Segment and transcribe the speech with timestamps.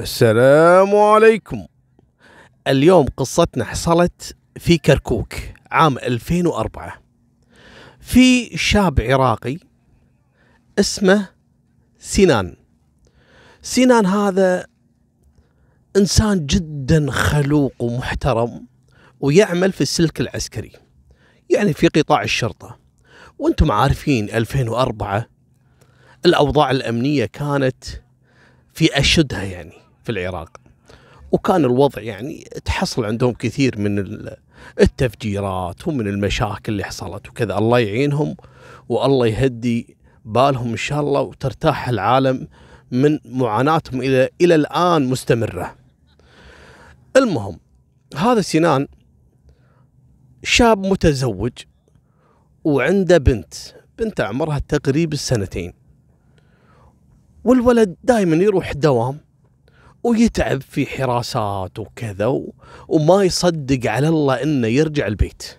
[0.00, 1.66] السلام عليكم.
[2.66, 5.34] اليوم قصتنا حصلت في كركوك
[5.70, 7.02] عام 2004
[8.00, 9.58] في شاب عراقي
[10.78, 11.28] اسمه
[11.98, 12.56] سنان
[13.62, 14.66] سنان هذا
[15.96, 18.66] إنسان جدا خلوق ومحترم
[19.20, 20.72] ويعمل في السلك العسكري
[21.50, 22.78] يعني في قطاع الشرطة.
[23.38, 25.26] وأنتم عارفين 2004
[26.26, 27.84] الأوضاع الأمنية كانت
[28.74, 29.89] في أشدها يعني.
[30.04, 30.60] في العراق.
[31.32, 33.98] وكان الوضع يعني تحصل عندهم كثير من
[34.80, 37.58] التفجيرات ومن المشاكل اللي حصلت وكذا.
[37.58, 38.36] الله يعينهم
[38.88, 42.48] والله يهدي بالهم إن شاء الله وترتاح العالم
[42.90, 45.74] من معاناتهم إلى إلى الآن مستمرة.
[47.16, 47.58] المهم
[48.16, 48.86] هذا سنان
[50.42, 51.52] شاب متزوج
[52.64, 53.54] وعنده بنت.
[53.98, 55.72] بنت عمرها تقريبا السنتين
[57.44, 59.20] والولد دائما يروح الدوام
[60.02, 62.42] ويتعب في حراسات وكذا.
[62.88, 65.58] وما يصدق على الله إنه يرجع البيت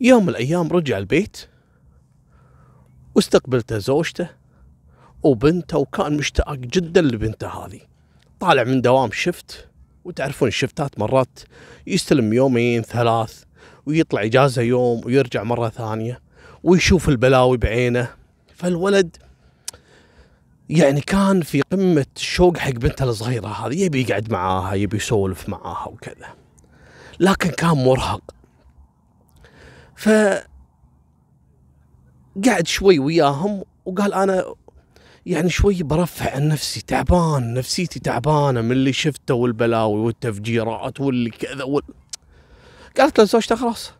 [0.00, 1.48] يوم من الأيام رجع البيت
[3.14, 4.28] واستقبلته زوجته
[5.22, 7.80] وبنته وكان مشتاق جدا لبنته هذه
[8.40, 9.68] طالع من دوام شفت
[10.04, 11.38] وتعرفون الشفتات مرات
[11.86, 13.42] يستلم يومين ثلاث
[13.86, 16.20] ويطلع إجازة يوم ويرجع مرة ثانية
[16.62, 18.08] ويشوف البلاوي بعينه
[18.54, 19.16] فالولد
[20.72, 25.88] يعني كان في قمة الشوق حق بنته الصغيرة هذه يبي يقعد معاها يبي يسولف معاها
[25.88, 26.34] وكذا.
[27.20, 28.22] لكن كان مرهق.
[29.96, 30.08] ف
[32.46, 34.54] قعد شوي وياهم وقال أنا
[35.26, 41.64] يعني شوي برفع عن نفسي تعبان نفسيتي تعبانة من اللي شفته والبلاوي والتفجيرات واللي كذا
[41.64, 41.82] وال...
[42.98, 43.92] قالت له زوجته خلاص.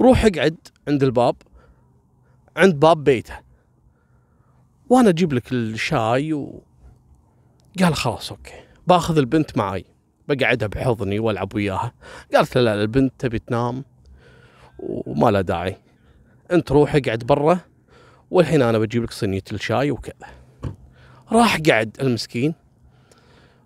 [0.00, 0.56] روح اقعد
[0.88, 1.36] عند الباب
[2.56, 3.51] عند باب بيته.
[4.88, 6.62] وأنا أجيب لك الشاي و
[7.82, 8.64] قال خلاص أوكي.
[8.86, 9.84] باخذ البنت معي
[10.28, 11.92] بقعدها بحضني والعب وياها.
[12.34, 13.84] قالت له لا البنت تبي تنام
[14.78, 15.76] وما له داعي.
[16.52, 17.60] انت روح اقعد برا
[18.30, 20.28] والحين أنا بجيب لك صينية الشاي وكذا.
[21.32, 22.54] راح قعد المسكين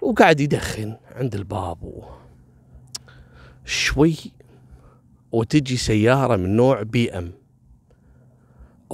[0.00, 2.02] وقاعد يدخن عند الباب و...
[3.64, 4.16] شوي
[5.32, 7.32] وتجي سيارة من نوع بي إم.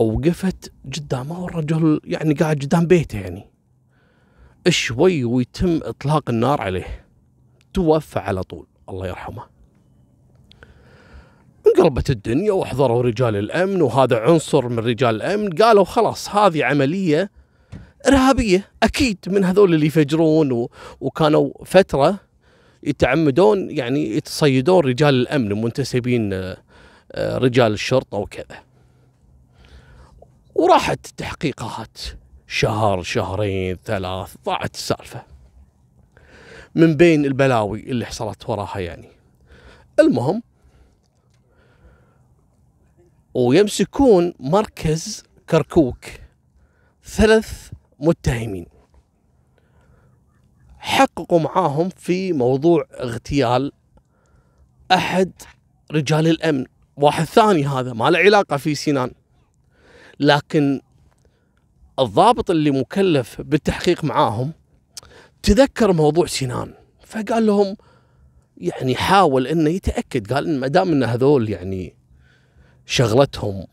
[0.04, 3.50] وقفت قدامه والرجل يعني قاعد قدام بيته يعني.
[4.68, 7.04] شوي ويتم إطلاق النار عليه.
[7.74, 9.42] توفى على طول الله يرحمه.
[11.66, 15.48] انقلبت الدنيا وحضروا رجال الأمن وهذا عنصر من رجال الأمن.
[15.52, 17.30] قالوا خلاص هذه عملية
[18.08, 20.70] إرهابية أكيد من هذول اللي يفجرون و...
[21.00, 22.20] وكانوا فترة
[22.82, 26.54] يتعمدون يعني يتصيدون رجال الأمن منتسبين
[27.18, 28.67] رجال الشرطة وكذا.
[30.58, 31.98] وراحت التحقيقات
[32.46, 35.22] شهر شهرين ثلاث ضاعت السالفة.
[36.74, 39.08] من بين البلاوي اللي حصلت وراها يعني.
[40.00, 40.42] المهم
[43.34, 46.04] ويمسكون مركز كركوك
[47.04, 47.70] ثلاث
[48.00, 48.66] متهمين.
[50.78, 53.72] حققوا معاهم في موضوع اغتيال
[54.92, 55.32] أحد
[55.92, 56.66] رجال الأمن.
[56.96, 59.12] واحد ثاني هذا ما له علاقة في سنان
[60.20, 60.80] لكن
[61.98, 64.52] الضابط اللي مكلف بالتحقيق معاهم
[65.42, 66.74] تذكر موضوع سنان
[67.06, 67.76] فقال لهم
[68.56, 70.32] يعني حاول إنه يتأكد.
[70.32, 71.94] قال ما دام إن هذول يعني
[72.86, 73.66] شغلتهم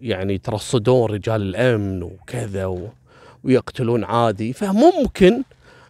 [0.00, 2.88] يعني يترصدون رجال الأمن وكذا و...
[3.44, 5.42] ويقتلون عادي فممكن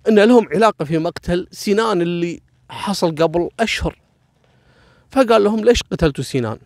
[0.08, 3.98] إن لهم علاقة في مقتل سنان اللي حصل قبل أشهر.
[5.10, 6.58] فقال لهم ليش قتلتوا سنان؟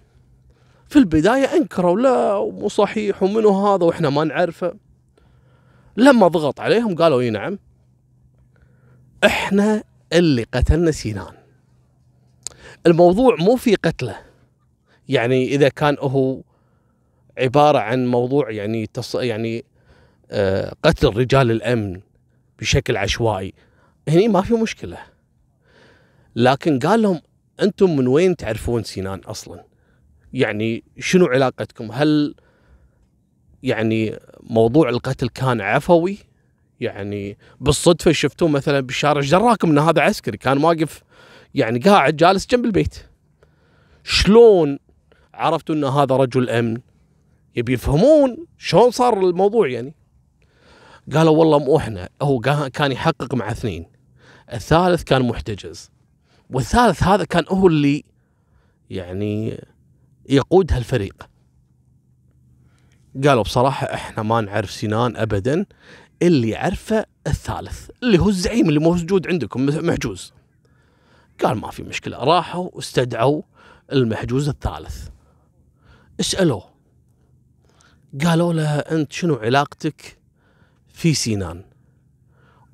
[0.89, 4.75] في البداية أنكروا لا مو صحيح ومنو هذا وإحنا ما نعرفه.
[5.97, 7.59] لما ضغط عليهم قالوا إي نعم.
[9.25, 9.83] إحنا
[10.13, 11.35] اللي قتلنا سينان.
[12.87, 14.17] الموضوع مو في قتله.
[15.09, 16.41] يعني إذا كان هو
[17.39, 19.15] عبارة عن موضوع يعني تص...
[19.15, 19.65] يعني
[20.31, 22.01] آه قتل رجال الأمن
[22.59, 23.55] بشكل عشوائي
[24.09, 24.99] هني ما في مشكلة.
[26.37, 27.21] لكن قال لهم
[27.63, 29.65] أنتم من وين تعرفون سينان أصلا؟
[30.33, 32.35] يعني شنو علاقتكم؟ هل
[33.63, 36.19] يعني موضوع القتل كان عفوي؟
[36.81, 41.03] يعني بالصدفة شفتوه مثلا بالشارع إيش دراكم إن هذا عسكري؟ كان واقف
[41.55, 42.97] يعني قاعد جالس جنب البيت.
[44.05, 44.79] شلون
[45.35, 46.81] عرفتوا إن هذا رجل أمن؟
[47.57, 49.95] يبي يفهمون شلون صار الموضوع يعني.
[51.13, 52.41] قالوا والله مو إحنا هو
[52.73, 53.87] كان يحقق مع اثنين
[54.53, 55.91] الثالث كان محتجز
[56.51, 58.05] والثالث هذا كان هو اللي
[58.91, 59.65] يعني
[60.29, 61.29] يقود هالفريق.
[63.25, 65.67] قالوا بصراحة إحنا ما نعرف سنان ابدا
[66.23, 70.33] اللي يعرفه الثالث اللي هو الزعيم اللي موجود عندكم محجوز.
[71.45, 73.43] قال ما في مشكلة راحوا واستدعوا
[73.93, 75.09] المحجوز الثالث.
[76.21, 76.65] اسألوه.
[78.25, 80.19] قالوا له أنت شنو علاقتك
[80.89, 81.65] في سينان؟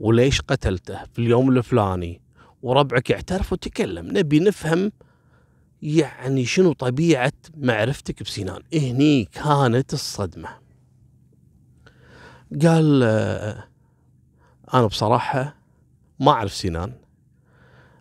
[0.01, 2.21] وليش قتلته في اليوم الفلاني؟
[2.63, 4.93] وربعك اعترف وتكلم نبي نفهم
[5.83, 10.49] يعني شنو طبيعة معرفتك بسينان؟ هني كانت الصدمة.
[12.63, 13.03] قال
[14.75, 15.57] أنا بصراحة
[16.21, 16.93] ما أعرف سينان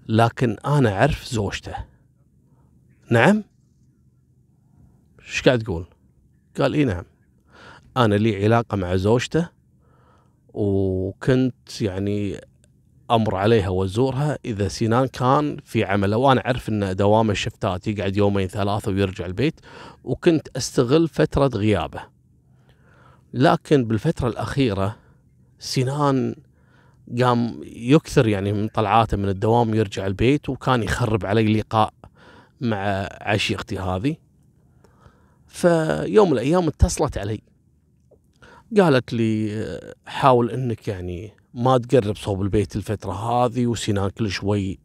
[0.07, 1.75] لكن أنا أعرف زوجته.
[3.09, 3.43] نعم؟
[5.19, 5.85] إيش قاعد تقول؟
[6.59, 7.05] قال إي نعم.
[7.97, 9.49] أنا لي علاقة مع زوجته
[10.53, 12.41] وكنت يعني
[13.15, 18.47] أمر عليها وازورها إذا سنان كان في عمله وأنا أعرف إن دوام الشفتات يقعد يومين
[18.47, 19.59] ثلاثة ويرجع البيت
[20.03, 22.01] وكنت أستغل فترة غيابه.
[23.33, 24.95] لكن بالفترة الأخيرة
[25.59, 26.35] سنان
[27.21, 31.93] قام يكثر يعني من طلعاته من الدوام يرجع البيت وكان يخرب علي لقاء
[32.61, 34.15] مع عشيقتي هذه.
[35.47, 37.41] فيوم من الأيام اتصلت علي.
[38.77, 44.79] قالت لي حاول إنك يعني ما تقرب صوب البيت الفترة هذه وسنان كل شوي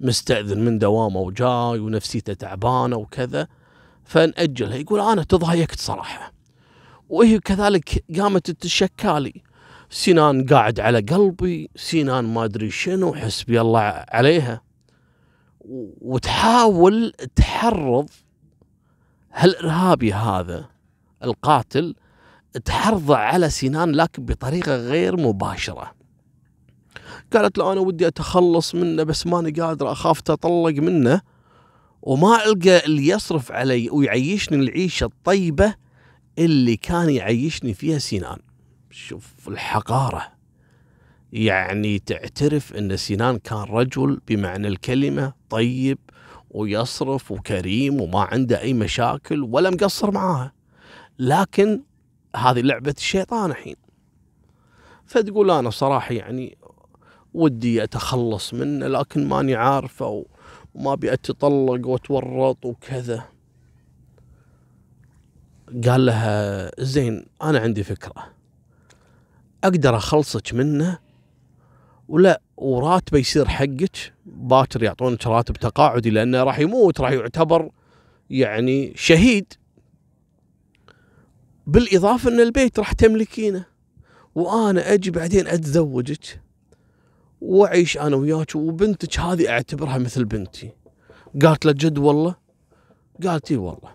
[0.00, 3.48] مستأذن من دوامه وجاي ونفسيته تعبانة وكذا.
[4.04, 6.32] فنأجلها يقول أنا تضايقت صراحة.
[7.08, 9.42] وهي كذلك قامت تتشكالي
[9.90, 14.60] سنان قاعد على قلبي سنان ما أدري شنو حسبي الله عليها.
[16.00, 18.10] وتحاول تحرض
[19.32, 20.68] هالإرهابي هذا
[21.24, 21.94] القاتل
[22.64, 25.97] تحرضه على سنان لكن بطريقة غير مباشرة.
[27.32, 31.20] قالت له أنا ودي أتخلص منه بس ماني قادر أخاف تطلق منه
[32.02, 35.74] وما ألقى اللي يصرف علي ويعيشني العيشة الطيبة
[36.38, 38.38] اللي كان يعيشني فيها سنان
[38.90, 40.22] شوف الحقارة.
[41.32, 45.98] يعني تعترف أن سنان كان رجل بمعنى الكلمة طيب
[46.50, 50.52] ويصرف وكريم وما عنده أي مشاكل ولا مقصر معاها.
[51.18, 51.82] لكن
[52.36, 53.76] هذه لعبة الشيطان الحين.
[55.06, 56.58] فتقول أنا صراحة يعني
[57.38, 60.24] ودي أتخلص منه لكن ماني عارفة
[60.74, 63.24] وما أبي أتطلق وأتورط وكذا.
[65.86, 68.30] قال لها زين أنا عندي فكرة.
[69.64, 70.98] أقدر أخلصك منه؟
[72.08, 77.70] ولا وراتبه يصير حقك؟ باكر يعطونك راتب تقاعدي لأنه راح يموت راح يعتبر
[78.30, 79.52] يعني شهيد.
[81.66, 83.64] بالإضافة إن البيت راح تملكينه.
[84.34, 86.47] وأنا أجي بعدين أتزوجك.
[87.40, 90.72] واعيش أنا وياك وبنتك هذه أعتبرها مثل بنتي.
[91.42, 92.34] قالت له جد والله؟
[93.24, 93.90] قالت إي والله.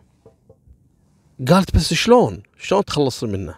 [1.48, 3.56] قالت بس شلون؟ شلون تخلصي منه؟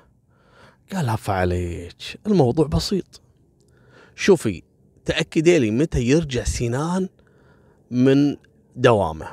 [0.94, 3.22] قال عفا عليك الموضوع بسيط.
[4.16, 4.64] شوفي
[5.06, 7.10] تأكدي لي متى يرجع سنان
[7.92, 8.38] من
[8.76, 9.28] دوامه.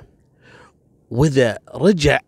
[1.10, 2.20] وإذا رجع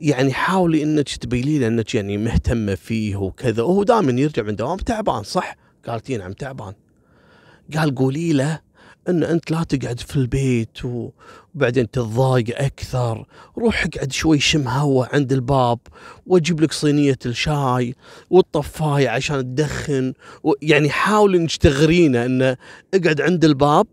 [0.00, 3.62] يعني حاولي إنك تبيني له إنك يعني مهتمة فيه وكذا.
[3.62, 6.74] وهو دائما يرجع من دوام تعبان صح؟ قالت نعم تعبان.
[7.76, 8.60] قال قولي له
[9.08, 13.26] إن أنت لا تقعد في البيت وبعدين تتضايق أكثر.
[13.58, 15.78] روح اقعد شوي شم هوا عند الباب
[16.26, 17.94] وأجيب لك صينية الشاي
[18.30, 20.12] والطفاية عشان تدخن.
[20.62, 22.56] يعني حاول إنك تغرينه انه
[22.94, 23.86] اقعد عند الباب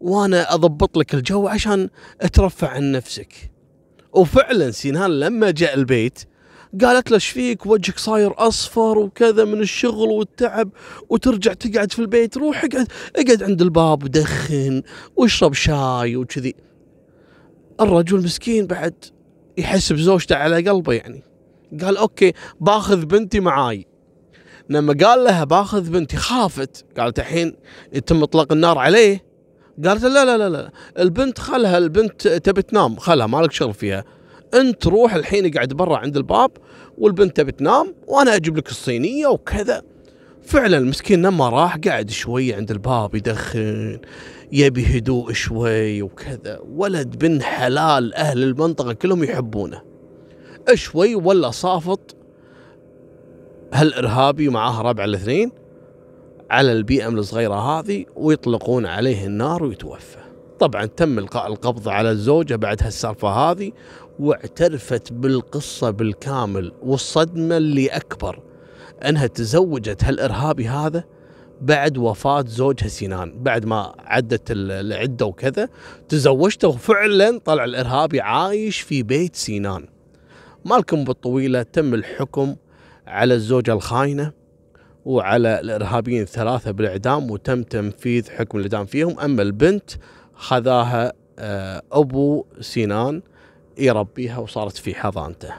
[0.00, 1.88] وأنا أضبط لك الجو عشان
[2.20, 3.52] أترفع عن نفسك.
[4.12, 6.18] وفعلا سينان لما جاء البيت
[6.80, 10.70] قالت له فيك؟ وجهك صاير أصفر وكذا من الشغل والتعب
[11.08, 12.36] وترجع تقعد في البيت.
[12.36, 12.86] روح اقعد
[13.16, 14.82] اقعد عند الباب ودخن
[15.16, 16.54] واشرب شاي وكذي.
[17.80, 18.94] الرجل مسكين بعد
[19.58, 21.22] يحس بزوجته على قلبه يعني.
[21.82, 23.86] قال أوكي باخذ بنتي معاي.
[24.70, 26.84] لما قال لها باخذ بنتي خافت.
[26.98, 27.56] قالت الحين
[27.92, 29.24] يتم إطلاق النار عليه.
[29.84, 34.04] قالت لا لا لا لا البنت خلها البنت تبي تنام خلها مالك شغل فيها.
[34.54, 36.50] انت روح الحين اقعد برا عند الباب
[36.98, 39.82] والبنت بتنام وأنا أجيب لك الصينية وكذا.
[40.42, 44.00] فعلا المسكين لما راح قاعد شوي عند الباب يدخن
[44.52, 46.60] يبي هدوء شوي وكذا.
[46.74, 49.82] ولد بن حلال أهل المنطقة كلهم يحبونه.
[50.74, 52.16] شوي ولا صافط
[53.72, 55.52] هالإرهابي معاه ربع الاثنين
[56.50, 60.18] على ال BM الصغيرة هذه ويطلقون عليه النار ويتوفى.
[60.58, 63.72] طبعا تم إلقاء القبض على الزوجة بعد هالسالفة هذه
[64.22, 68.42] واعترفت بالقصة بالكامل والصدمة اللي أكبر
[69.08, 71.04] أنها تزوجت هالإرهابي هذا
[71.60, 75.68] بعد وفاة زوجها سنان بعد ما عدت العدة وكذا
[76.08, 79.86] تزوجته وفعلا طلع الإرهابي عايش في بيت سنان
[80.64, 82.56] مالكم بالطويلة تم الحكم
[83.06, 84.32] على الزوجة الخاينة
[85.04, 89.20] وعلى الإرهابيين الثلاثة بالإعدام وتم تنفيذ حكم الإعدام فيهم.
[89.20, 89.90] أما البنت
[90.34, 93.22] خذاها آه، أبو سنان
[93.78, 95.54] يربيها وصارت في حضانته.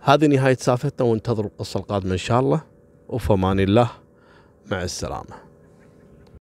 [0.00, 2.62] هذه نهاية سالفتنا وانتظروا القصة القادمة إن شاء الله.
[3.08, 3.90] وفمان الله
[4.70, 5.51] مع السلامة.